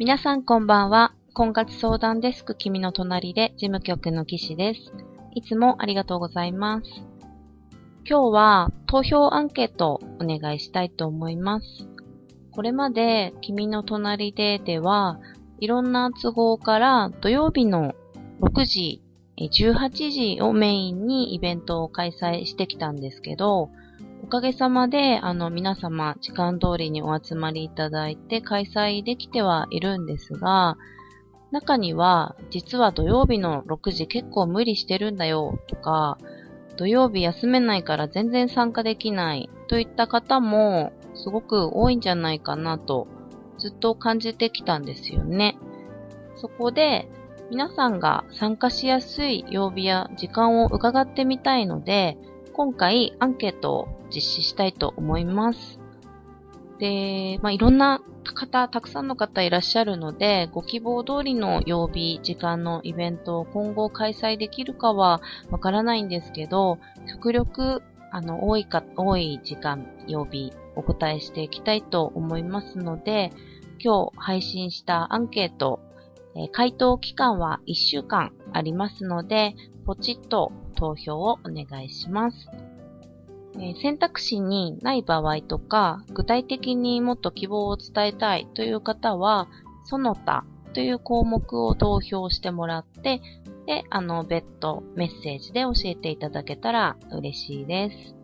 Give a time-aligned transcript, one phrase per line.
[0.00, 1.12] 皆さんこんばんは。
[1.34, 4.94] 婚活相談デスク君の隣で事務局の岸です。
[5.34, 6.88] いつもありがとうございます。
[8.08, 11.86] 今日は投票アンケートをお願いしたいと思います。
[12.50, 15.20] これまで君の隣ででは
[15.58, 17.94] いろんな都合から土曜日の
[18.40, 19.02] 6時、
[19.36, 23.68] 18時をメインにイベントを開催してきたんですけど、
[24.22, 30.76] おかげさまで、あの、皆様、時間通りにお集まりいただいて開催できてはいるんですが、
[31.50, 36.18] 中には、実は土曜日の6時結構無理してるんだよとか、
[36.76, 43.06] 土曜日休めないから全然参加できないといった方もすごく多いんじゃないかなと
[43.58, 45.58] ずっと感じてきたんですよね。
[46.36, 47.08] そこで
[47.50, 52.16] 皆さんが参加しやすい曜日や時間を伺ってみたいので、
[52.52, 55.80] 今回アンケートを実施したいと思います。
[56.78, 73.32] で、まあ、いろんな方、たくさんの方いらっしゃるので、ご希望通りの曜日、時間のイベントを今後開催できるかはわからないんですけど、極力、あの、多いか、多い時間、曜日、お答えしていきたいと思いますので、
[73.82, 75.80] 今日配信したアンケート、
[76.36, 82.48] え回答期間は1週間ありますので、ポチッと投票をお願いします。
[83.58, 89.48] え選択肢にない場合とか、具体的にもっと希望を伝えたいという方は、
[89.84, 93.20] その他という項目を投票してもらって、
[93.66, 98.14] で、あの、別途メッセージで教えていただけたら嬉しいです。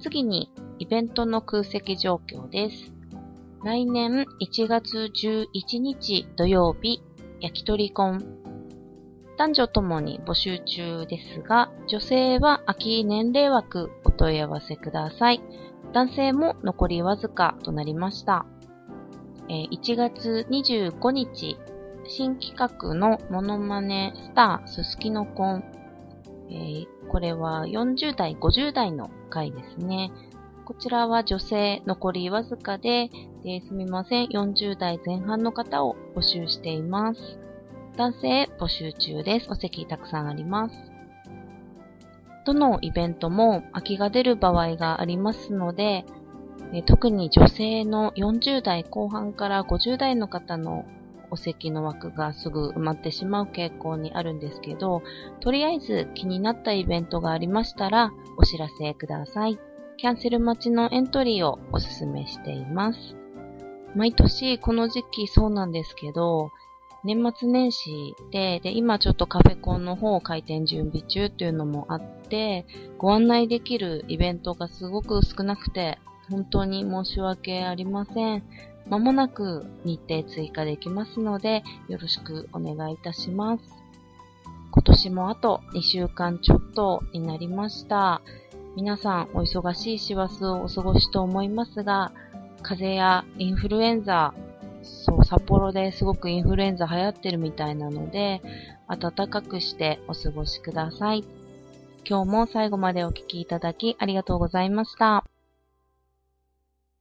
[0.00, 2.92] 次に、イベントの空席状況です。
[3.64, 7.02] 来年1月11日土曜日、
[7.40, 8.36] 焼き鳥コン
[9.38, 15.42] 男女ともに募集中ですが、女性は秋年齢枠お問い合わせください。
[15.92, 18.46] 男性も残りわずかとなりました。
[19.48, 21.58] 1月25日、
[22.08, 25.64] 新企画のモノマネスターすすきのコン。
[27.08, 30.10] これは40代、50代の回ですね。
[30.64, 33.10] こちらは女性残りわずかで、
[33.44, 37.38] ですみません、40代前半の方を募集しています。
[37.96, 39.46] 男性募集中です。
[39.48, 40.74] お席たくさんあります。
[42.44, 46.04] どのイベントも空きが出る場合がありますので、
[46.84, 50.84] 特に女性の40代後半から50代の方の
[51.30, 55.02] お席の枠がすぐ埋まってしまう傾向にあるんですけど、
[55.40, 59.58] とりあえず気になったイベントがありましたらお知らせください。
[59.96, 63.16] キャンセル待ちのエントリーをお勧めしています。
[63.94, 66.50] 毎年この時期そうなんですけど、
[67.06, 72.66] 年末年始で、で、今ちょっとカフェコンの方を開店準備中っていうのもあって、
[72.98, 78.42] ご案内できるイベントがすごく少なくて、本当に申し訳ありません。
[78.88, 83.62] まもなく日程追加できますので、よろしくお願いいたします。
[84.72, 88.20] 今年もあと2週間ちょっとになりました。
[88.74, 92.10] 皆さんお忙しい師走をお過ごしと思いますが、
[92.62, 94.34] 風邪やインフルエンザ、
[94.86, 98.40] そう、札幌ですごくインフルエンザ流行ってるみたいなので、
[98.88, 101.24] 暖かくしてお過ごしください。
[102.08, 105.24] 今日も最後までお聴きいただきありがとうございました。